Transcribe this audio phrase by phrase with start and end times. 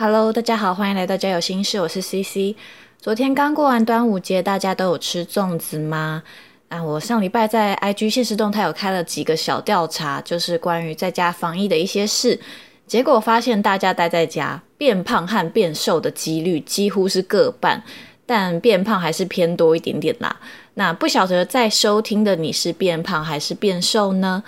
[0.00, 2.54] Hello，大家好，欢迎来到家有心事，我是 CC。
[3.00, 6.22] 昨天刚过完端午节，大家都有吃粽子吗？
[6.68, 12.38] 啊，我上礼拜在 IG 现实动态有开了几个小调查，就是关于在家防疫的一些事。
[12.86, 17.82] 结果发现大家待在家，变胖和变瘦的几率几乎是各半，
[18.24, 20.36] 但变胖还是偏多一点点啦。
[20.74, 24.44] 那不晓得在收听的你是变胖还是变瘦呢？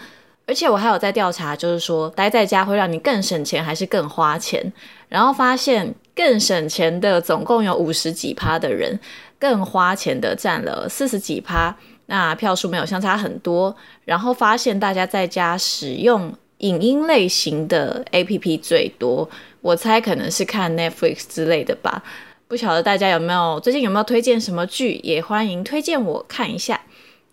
[0.46, 4.72] 而且我还有在调查，就是说待在家会让你更省钱还是更花钱？
[5.10, 8.98] 然后发现更省钱的总共有五十几趴的人，
[9.38, 11.76] 更花钱的占了四十几趴。
[12.06, 13.76] 那票数没有相差很多。
[14.06, 19.28] 然后发现大家在家使用影音类型的 APP 最多，
[19.60, 22.02] 我猜可能是看 Netflix 之类的吧。
[22.48, 26.80] 不晓得大家有没有最近有没有推荐什么剧，也欢迎推荐我看一下。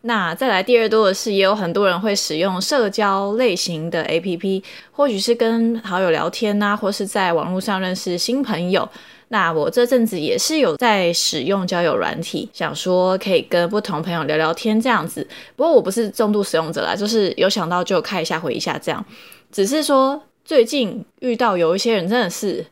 [0.07, 8.87] 那再来第二多的是，也有很多人会使用社交类型的 APP，或许是跟好友聊天呐，或是在网络上认识新朋友。
[9.27, 15.27] 那我这阵子也是有在使用交友软体，想说可以跟不同朋友聊聊天这样子。
[15.57, 19.05] 不过我不是重度使用者啦，就是有想到就看一下回一下这样。
[19.51, 22.65] 只是说最近遇到有一些人真的是。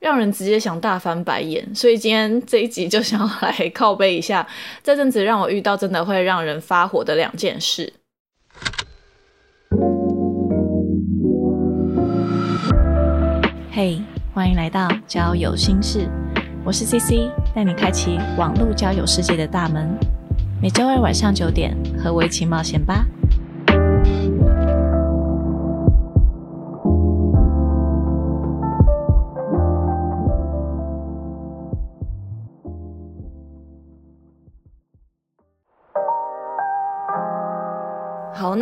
[0.00, 4.46] 让人直接想大翻白眼，所以今天这一集就想要来靠背一下
[4.82, 7.92] 这阵子让我遇到真的会让人发火的两件事。
[13.72, 14.00] 嘿，
[14.32, 16.08] 欢迎来到交友心事，
[16.64, 19.88] 我是 CC，带你开启网络交友世界的大门。
[20.62, 23.04] 每周二晚上九点，和我一起冒险吧。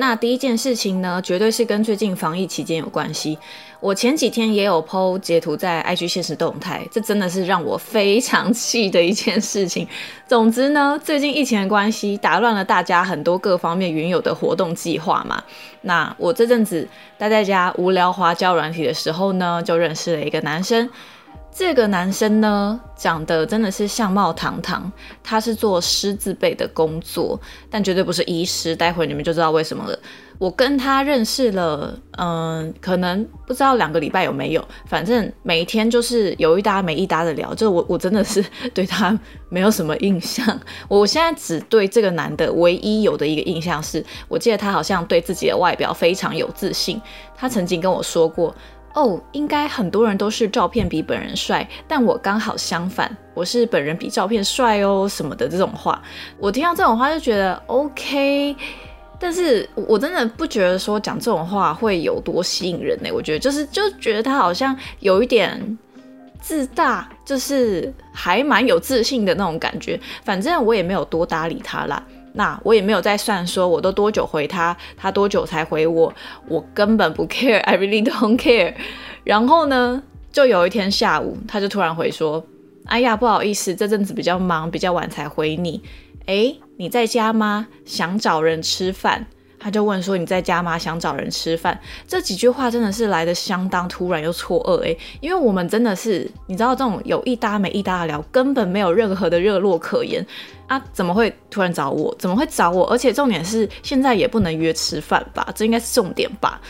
[0.07, 3.37] 那第一件事情呢，绝对是跟最近防疫期间有关系。
[3.81, 9.85] 我前几天也有 PO 截图在 IG 现实动态，这真的是让我非常气的一件事情。
[10.29, 15.43] 总之呢，最近疫情的关系打乱了大家很多各方面原有的活动计划嘛。
[15.81, 16.89] 那我这阵子
[17.19, 20.89] 待在家无聊滑交软体的时候呢，就认识了一个男生。
[21.59, 24.93] 这个男生呢，长得真的是相貌堂堂，
[25.25, 27.41] 他是做师字辈的工作，
[27.71, 28.77] 但绝对不是医师。
[28.77, 29.99] 待会你们就知道为什么了。
[30.37, 37.55] 我跟他认识了，嗯，可能不知道两个礼拜有没有，反正每一天就是有一搭没一搭的聊。
[37.55, 38.45] 就我我真的是
[38.75, 39.19] 对他
[39.49, 40.61] 没有什么印象。
[40.89, 47.01] 我现在只对这个男的唯一有的一个印象是，我记得他好像对自己的外表非常有自信。
[47.35, 48.55] 他曾经跟我说过。
[48.97, 56.03] 哦，应该很多人都是照片比本人帅，但我刚好相反，我是本人比照片帅哦，什么的这种话，
[56.39, 58.57] 我听到这种话就觉得 OK，
[59.21, 63.11] 但是我真的不觉得说讲这种话会有多吸引人呢？
[63.13, 65.79] 我觉得就是就觉得他好像有一点
[66.41, 70.01] 自大，就是还蛮有自信的那种感觉。
[70.25, 72.03] 反正我也没有多搭理他啦。
[72.37, 76.13] 那我也没有再算，说我都多久回他，他多久才回我，
[76.49, 78.75] 我根本不 care，I really don't care。
[79.25, 82.45] 然后呢，就有一天下午，他就突然回说
[82.85, 85.83] ：“哎呀，不好意思，这阵子比较忙，比较晚才回你。
[86.27, 87.69] 哎，你在家吗？
[87.85, 89.27] 想找人吃饭。”
[89.59, 90.79] 他就问说：“你在家吗？
[90.79, 100.25] 想找人吃饭？”这几句话真的是来的相当突然又错愕诶，因为我们真的是你知道这种有一搭没一搭的聊，根本没有任何的热络可言
[100.67, 100.81] 啊！
[100.93, 102.15] 怎么会突然找我？
[102.19, 102.87] 怎么会找我？
[102.91, 105.49] 而且重点是现在也不能约吃饭吧？
[105.55, 106.61] 这应该是重点吧？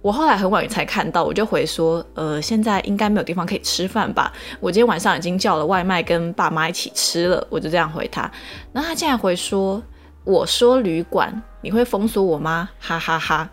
[0.00, 4.32] 我后来很晚才看到，我就回说：“呃，现在应该没有地方可以吃饭吧？
[4.60, 8.30] 我今天晚上已经叫了外卖，跟爸妈一起吃了。”我就这样回他，
[8.72, 9.82] 然后他竟然回说。
[10.24, 11.32] 我说旅馆，
[11.66, 12.70] 你会封锁我吗？
[12.78, 13.48] 哈哈哈，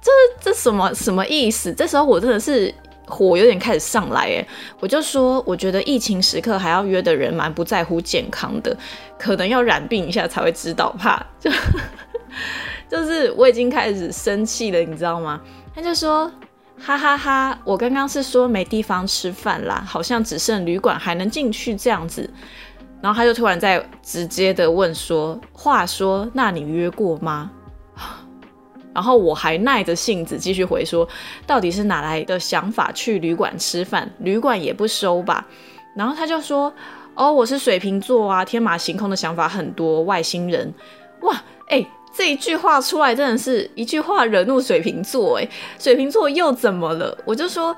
[0.00, 1.74] 这这什么什么意思？
[1.74, 2.72] 这时候我真的是
[3.04, 4.46] 火有点开始上来哎，
[4.78, 8.76] 我就说，我觉得疫情时刻还要约的人蛮不在乎健康的，
[9.18, 11.50] 可能要染病一下才会知道怕， 就
[12.88, 15.40] 就是我已经开始生气了，你知道吗？
[15.74, 16.30] 他就说，
[16.78, 22.30] 哈哈哈，我刚刚是说没地方吃饭啦，好像只剩旅馆还能进去这样子。
[23.00, 27.50] 然后他就突然在直接的问说：“话说，那你约过吗？”
[28.92, 31.08] 然后我还耐着性子继续回说
[31.46, 34.10] ：“到底是哪来的想法去旅馆吃饭？
[34.18, 35.46] 旅馆也不收吧？”
[35.94, 36.72] 然后他就说
[37.14, 40.74] ：“哦，我是水瓶座啊，天马行空的想法很多，外星人。”
[41.22, 45.48] 哇，哎，这一句话出来真的是一句话惹怒水瓶座，哎，
[45.78, 47.16] 水瓶座又怎么了？
[47.24, 47.76] 我就说。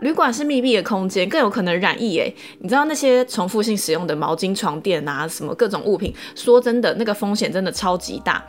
[0.00, 2.32] 旅馆是密闭的空间，更有可能染疫诶。
[2.60, 8.44] 你知道那些重复性使用的毛巾、床垫啊，什么各种物品，说真的，那个风险真的超级大。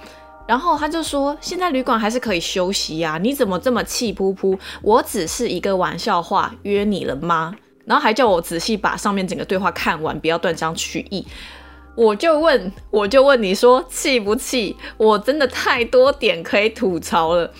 [0.47, 4.57] 然后他就说，现在旅馆还是可以休息呀，你怎么这么气噗噗？
[4.81, 7.55] 我只是一个玩笑话约你了吗？
[7.85, 11.25] 然后还叫我仔细把上面整个对话看完，不要断章取义。
[11.95, 14.75] 我就问，我就问你说气不气？
[14.97, 17.51] 我真的太多点可以吐槽了。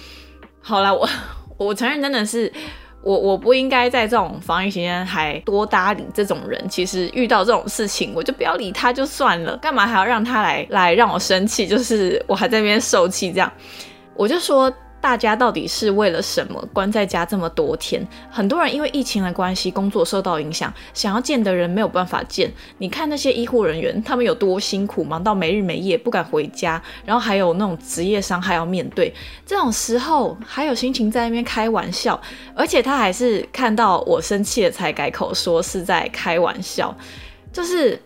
[0.62, 1.09] 好了，我
[1.57, 2.53] 我承认真的是。
[3.01, 6.63] 我我不应该在这种防疫期间还多搭理这种人。
[6.69, 11.68] 其实遇到这种事情，我就不要理他就算了，干嘛还要让他来来让我生气？
[11.68, 13.51] 就是我还在那边受气，这样
[14.16, 14.72] 我就说。
[15.01, 18.06] 大家到底是为了什么关在家这么多天？
[18.30, 22.51] 很多人因为疫情的关系，工作受到影响，想要见的人没有办法见。
[22.78, 29.13] 你看那些医护人员，他们有多辛苦，忙到没日没夜，不敢回家，然后还有那种职业伤害要面对。
[29.46, 32.19] 这种时候还有心情在那边开玩笑，
[32.54, 36.95] 而且他还是看到我生气了才改口说是在开玩笑，
[37.54, 38.00] 就是。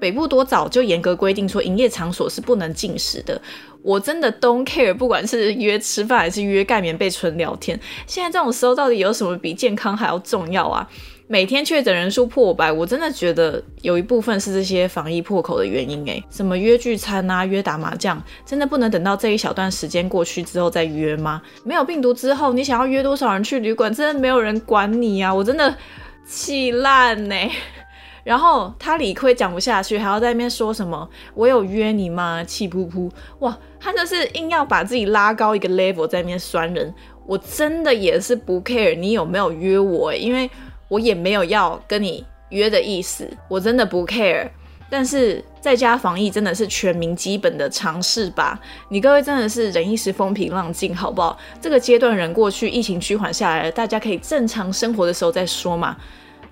[0.00, 3.38] 北部多早就严格规定说营业场所是不能进食的，
[3.82, 7.78] 我真的 don't care，不管是约吃饭还是约盖棉被纯聊天。
[8.06, 10.88] 现在这种时候到底有什么比健康还要重要啊？
[11.26, 21.40] 每天确诊人数破百，我真的觉得有一部分是这些防疫破口的原因诶，什么约聚餐啊、约打麻将，真的不能等到这一小段时间过去之后再约吗？
[21.62, 25.32] 没有病毒之后，你想要约多少人去旅馆，真的没有人管你啊！
[25.32, 25.72] 我真的
[26.26, 27.36] 气烂呢。
[28.22, 31.08] 然后他理亏讲不下去，还要在那边说什么？
[31.34, 32.44] 我有约你吗？
[32.44, 33.10] 气噗噗！
[33.38, 36.92] 哇，他就是硬要把自己拉高一个 level 在那边酸人。
[37.26, 40.50] 我真的也是不 care 你有没有约我，因为
[40.88, 44.48] 我也没有要跟你约的意思，我真的不 care。
[44.90, 48.60] 但是在家防疫真的是全民基本的常识吧？
[48.88, 51.38] 你各位真的是忍一时风平浪静，好不好？
[51.60, 55.96] 这个阶段人过去，疫情趋缓下来了，大家可以正常生活的时候再说嘛。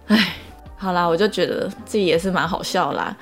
[0.06, 0.34] 唉。
[0.78, 3.14] 好啦，我就觉得自己也是蛮好笑啦，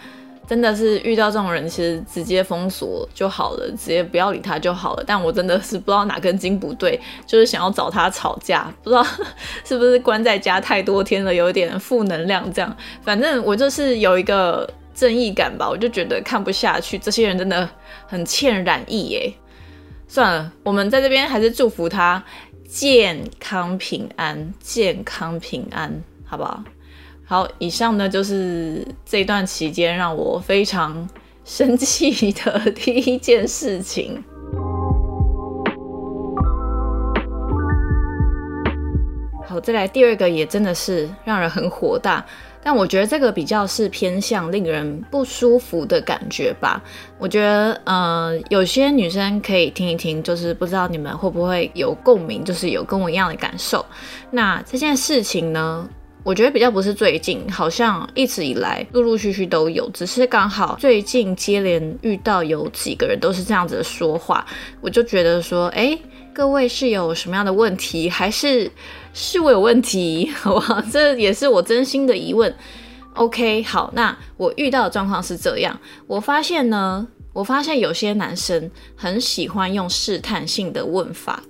[0.47, 5.05] 真的是遇到这种人，其实直接封锁就好了，直接不要理他就好了。
[5.07, 9.03] 但我真的是不知道哪根筋不对，就是想要找他吵架，不知道
[9.65, 12.77] 是不是关在家太多天了，有一点负能量这样。
[13.03, 17.69] 反正我就是有一个正义感吧，我就觉得看不下去，这些人真的
[18.07, 19.33] 很欠染疫耶。
[20.07, 22.23] 算了，我们在这边还是祝福他
[22.69, 25.91] 健康平安，健康平安，
[26.25, 26.63] 好不好？
[27.29, 31.09] 好，以上呢就是这段期间让我非常
[31.45, 34.23] 生气的第一件事情。
[39.45, 42.25] 好，再来第二个也真的是让人很火大，
[42.63, 46.81] 但我觉得这个比较是偏向令人不舒服的感觉吧。
[47.19, 53.85] 我觉得，呃，有些女生可以听一听，就是不知道你们会不会有共鸣，就是有跟我一样的感受。
[54.31, 55.89] 那这件事情呢？
[56.27, 64.45] 我觉得比较不是最近，好像一直以来陆陆续续都有，只是刚好最近接连遇到有几个人都是这样子的说话，
[64.81, 65.97] 我就觉得说，哎，
[66.35, 68.69] 各位是有什么样的问题，还是
[69.15, 70.29] 是我有问题？
[70.35, 70.83] 好不好？
[70.91, 72.53] 这也是我真心的疑问。
[73.15, 81.41] OK，好，那我遇到的状况是这样，我发现呢，我发现有些男生很喜欢用试探性的问法。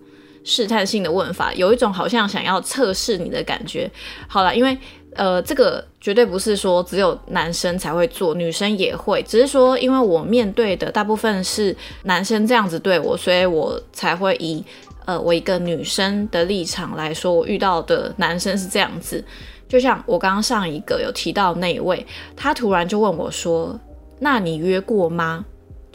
[0.47, 3.91] 试探性的问法，有一种好像想要测试你的感觉。
[4.29, 4.79] 好了，因为
[5.17, 9.21] 呃，这个绝对不是说只有男生才会做，女生也会。
[9.25, 14.65] 只是说，因为我面对的大部分是男生这样子对我，所以我才会以
[15.05, 19.25] 呃我一个女生的立场来说，我遇到的男生是这样子。
[19.69, 22.07] 就像我刚刚上一个有提到那一位，
[22.37, 23.77] 他突然就问我说
[24.21, 25.45] ：“那你约过吗？”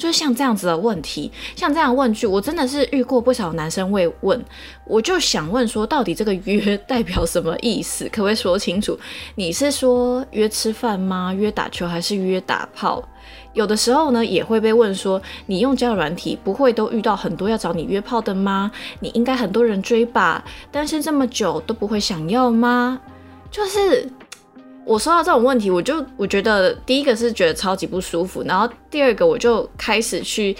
[0.01, 4.43] 就是像这样子的问题，像这样问句，我真的是遇过不少男生会问，
[4.85, 8.05] 我就想问说，到底这个约代表什么意思？
[8.05, 8.97] 可不可以说清楚？
[9.35, 11.31] 你是说约吃饭吗？
[11.31, 13.07] 约打球还是约打炮？
[13.53, 18.71] 有的时候呢，也会被问说，你用交友软体不会都遇到很多要找你约炮的吗？
[19.01, 20.43] 你应该很多人追吧？
[20.71, 22.99] 单身这么久都不会想要吗？
[23.51, 24.09] 就是。
[24.91, 30.53] 我收到这种问题，我就我觉得第一个是觉得超级不舒服，然后第二个我就开始去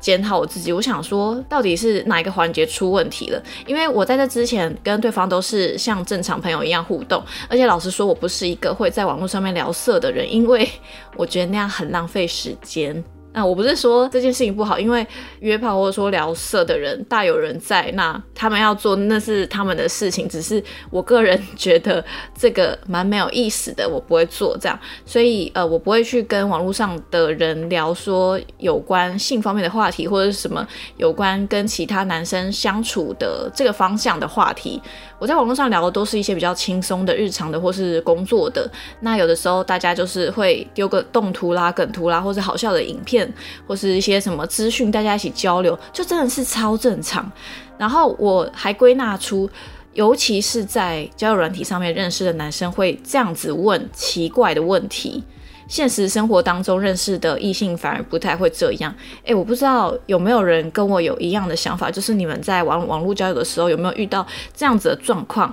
[0.00, 3.40] 检讨我自己，我想说到底是哪一个环节出问题了？
[3.64, 10.68] 因为我在这之前跟对方都是像正常朋友一样互动，而且老实说，我不是一个会在网络上面聊色的人，因为
[11.16, 13.04] 我觉得那样很浪费时间。
[13.36, 15.06] 那我不是说这件事情不好，因为
[15.40, 22.02] 约炮或者说聊色的人大有人在，那他们要做那是他们的事情，只是我个人 觉得
[22.34, 30.66] 这个蛮没有意思的，我不会做这样，所以呃，我不会去跟网络上的人聊说有关性方面的话题，或者是什么
[30.96, 34.80] 有关跟其他男生相处的这个方向的话题。
[35.18, 43.25] 我在网络上聊的都是一些比较轻松的日常的或是工作的，那有的时候大家就是会丢个动图啦、梗图啦，或者好笑的影片，
[43.66, 47.30] 或是一些什么资讯，大家一起交流，就真的是超正常。
[47.78, 49.48] 然后我还归纳出
[49.92, 55.22] 尤其是在交友软体上面认识的男生会这样子问奇怪的问题。
[55.68, 58.94] 现实生活当中认识的异性反而不太会这样。
[59.24, 65.52] 诶，我不知道有没有人跟我有一样的想法，就是你们在网网络交友的时候有没有遇到这样子的状况？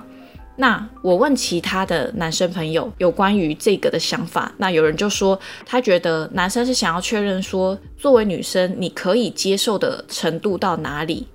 [0.56, 11.26] 那我问其他的男生朋友有关于这个的想法，那有人就说他觉得男生是想要确认说，作为女生你可以接受的程度到哪里？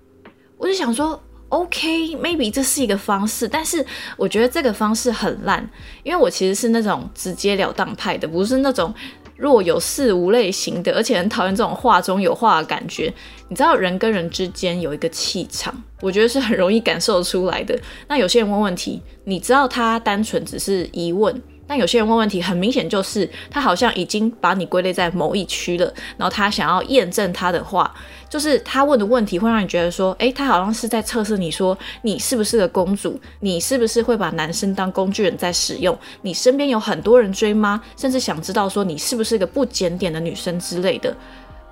[0.58, 1.22] 我就想说。
[1.50, 3.84] OK，maybe 这是一个方式，但是
[4.18, 5.68] 我觉得这个方式很烂，
[6.04, 8.94] 因为我其实是那种直截了当派的，不是那种
[9.40, 13.12] 若有似无类型的，而且很讨厌这种话中有话的感觉。
[13.48, 17.80] 你知道人跟人之间有一个气场，我觉得是很容易感受出来的。
[18.08, 21.42] 那有些人问问题，你知道他单纯只是疑问。
[21.70, 25.86] 但有些人问问题，很明显就是他好像已经把你归类在某一区了，
[26.18, 27.94] 然后他想要验证他的话，
[28.28, 37.80] 就是他问的问题会让你觉得说，诶，他好像是在测试你说你是不是个公主，你是不是会把男生当工具人在使用，你身边有很多人追吗？
[37.96, 41.16] 甚至想知道说你是不是个不检点的女生之类的。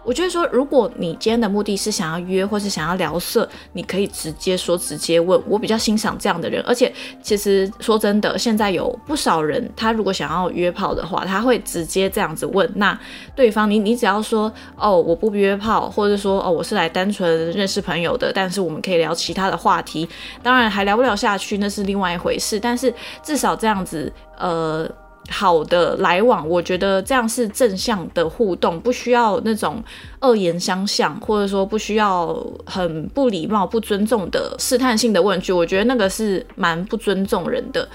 [0.07, 5.37] 我觉得说，如果你今天的目的是想要约，或是想要聊色，你可以直接说，直接问。
[5.45, 6.89] 我比较欣赏这样的人，而且
[7.21, 12.71] 其实说真的，现在有不少人，他如果想要约炮的话，他会直接这样子问。
[12.75, 12.97] 那
[13.35, 20.07] 对方，你你只要说，哦，我不约炮，或者说，哦，我是来单纯认识朋友的，但是我们可以聊其他的话题。
[20.41, 22.57] 当然，还聊不聊下去，那是另外一回事。
[22.57, 24.89] 但是至少这样子，呃。
[25.29, 29.83] 好的来往，我觉得这样是正向的互动，不需要那种
[30.21, 35.51] 恶言相向，或者说不需要很不礼貌、不尊重的试探性的问句。
[35.51, 37.87] 我觉得那个是蛮不尊重人的。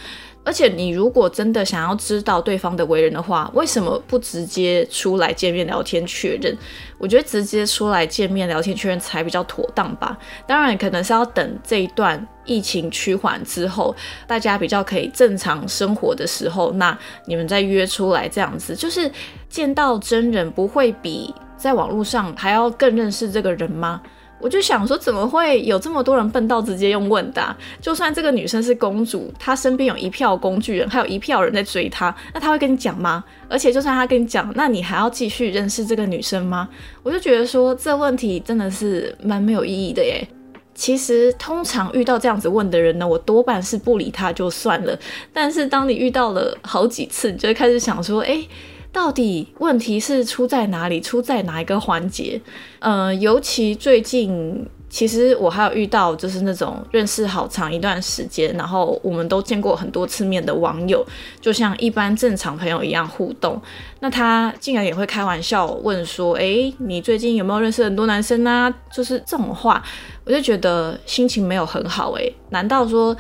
[0.44, 6.56] 而且你如果真的想要知道对方的为人的话，为什么不直接出来见面聊天确认？
[6.99, 10.16] 我觉得直接出来见面聊天确认才比较妥当吧。
[10.46, 13.94] 当然，可能是要等这一段疫情趋缓之后，
[14.26, 16.96] 大家比较可以正常生活的时候，那
[17.26, 19.11] 你们再约出来这样子，就是
[19.49, 24.02] 见到真人，不会比在网络上还要更认识这个人吗？
[24.42, 27.56] 我就想说，怎么会有这么多人笨到直接用问答？
[27.80, 33.22] 就算这个女生是公主，她身边有一票工具人，还有一票人在追她，那她会跟你讲吗？
[33.49, 36.68] 而且就算她跟你讲，那你还要继续认识这个女生吗？
[37.04, 40.26] 我就觉得说，这问题真的是蛮没有意义的耶。
[40.75, 44.99] 其实通常遇到这样子问的人呢，我多半是不理他就算了。
[45.32, 48.44] 但是当你遇到了好几次，你就会开始想说，哎。
[48.92, 51.00] 到底问题是出在哪里？
[51.00, 52.38] 出在哪一个环节？
[52.78, 61.02] 呃，尤其最近，其实我还有遇到，就是那种认识好长一段时间，然后我们都见过很多次面的网友，
[61.40, 63.58] 就像一般正常朋友一样互动。
[64.00, 69.82] 那他竟然也会开玩笑问说：“哎，你最近有没有认识很多男生啊？”就是这种话，
[70.26, 72.12] 我就觉得心情没有很好。
[72.12, 73.16] 哎，难道说？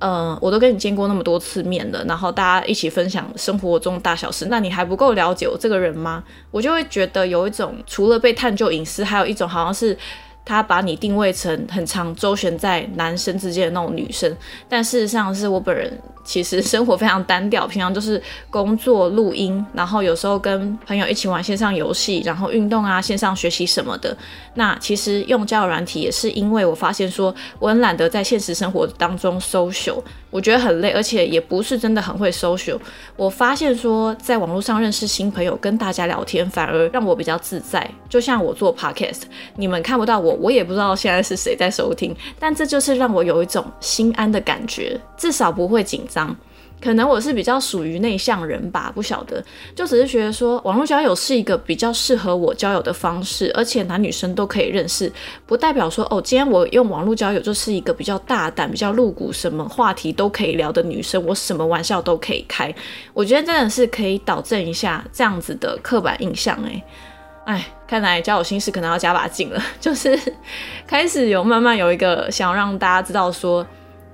[0.00, 6.22] 嗯，我都跟你见过那么多次面了，然后大家一起分享生活中大小事，那你还不够了解我这个人吗？
[6.50, 9.96] 我就会觉得有一种除了被探究隐私，还有一种好像是。
[10.48, 14.34] 他把你定位成很常周旋在男生之间的那种女生，
[14.66, 15.92] 但事实上是我本人
[16.24, 24.16] 其实生活非常单调，平常就是工作、录音，然后有时候跟朋友一起玩线上游戏，然后运动啊、线上学习什么的。
[24.54, 32.78] 那其实用交友软体也是因为我发现说我很懒得在现实生活当中 social，我觉得很累，而且也不是真的很会 social。
[33.16, 37.88] 我发现说在网络上认识新朋友，跟大家聊天反而让我比较自在。
[38.08, 39.22] 就像我做 podcast，
[39.56, 40.34] 你们看不到我。
[40.34, 46.36] 我也不知道现在是谁在收听，但这就是让我有一种心安的感觉，至少不会紧张。
[46.80, 49.42] 可能我是比较属于内向人吧，不晓得，
[49.74, 55.12] 就只是觉得说网络交友是一个比较适合我交友的方式，而且男女生都可以认识，
[55.46, 62.72] 不代表说哦，今天我用网络交友就是一个比较大胆、比较露骨，什么话题都可以聊的女生，我什么玩笑都可以开。
[63.12, 66.82] 我觉得真的是可以导正一下这样子的刻板印象，诶。
[67.44, 69.58] 哎，看来交友心事可能要加把劲了。
[69.80, 70.20] 就是
[70.86, 73.66] 开始有慢慢有一个想让大家知道说，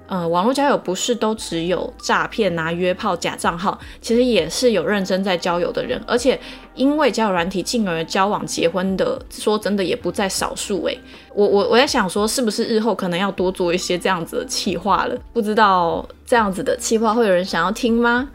[0.07, 5.99] 呃，网络交友不是都只有诈骗啊、约炮、假账号，其实也是有认真在交友的人。
[6.07, 6.39] 而且
[6.75, 10.85] 因为交友软体进而交往结婚的，说真的也不在少数。
[10.85, 10.95] 哎，
[11.35, 15.17] 我我我在想说，是不是日后可能要多做一些这样子的企划了？
[15.33, 18.29] 不知道这样子的企划会有人想要听吗？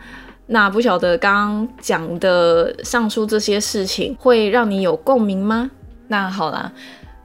[0.47, 5.69] 那不晓得刚刚讲的上述这些事情会让你有共鸣吗？
[6.07, 6.71] 那好啦，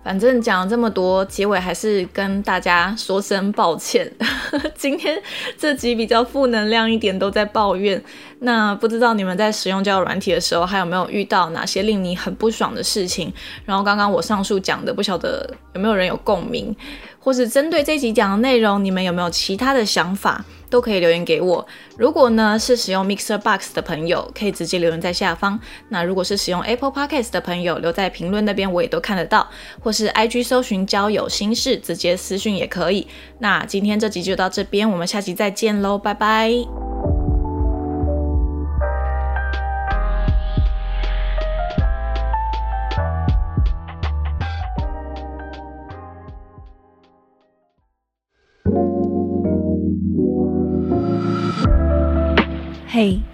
[0.05, 4.13] 反正讲了这么多，结尾还是跟大家说声抱歉。
[4.77, 5.21] 今天
[5.57, 8.01] 这集比较负能量一点，都在抱怨。
[8.41, 13.33] 那不知道你们在使用交友软体的时候，还有没有遇到哪些令你很不爽的事情？
[13.65, 16.77] 然后刚刚我上述讲的，不晓得有没有人有共鸣？
[17.25, 21.67] 或是针对这集讲的内容，你们有没有其他的想法，都可以留言给我。
[21.97, 25.59] 如果呢是使用 Mixer Box 的朋友，可以直接留言在下方。
[25.89, 29.49] 那如果是使用 Apple Podcast 的朋友，留在评论那边我也都看得到，
[29.81, 33.09] 或是 IG 搜寻交友心事，直接私讯也可以。
[33.39, 36.94] 那今天这集就到这边，我们下集再见喽，拜拜。